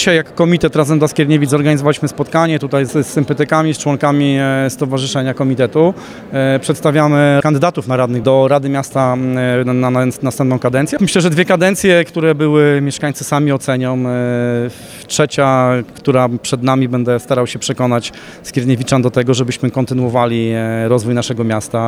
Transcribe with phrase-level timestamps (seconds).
[0.00, 4.70] dzisiaj jako komitet razem dla Skierniewic zorganizowaliśmy spotkanie tutaj z, z sympatykami, z członkami e,
[4.70, 5.94] Stowarzyszenia Komitetu.
[6.32, 9.16] E, przedstawiamy kandydatów na radnych do Rady Miasta
[9.64, 10.98] na, na, na następną kadencję.
[11.00, 13.98] Myślę, że dwie kadencje, które były, mieszkańcy sami ocenią.
[14.08, 14.70] E,
[15.06, 18.12] trzecia, która przed nami, będę starał się przekonać
[18.42, 20.52] Skierniewiczan do tego, żebyśmy kontynuowali
[20.88, 21.80] rozwój naszego miasta.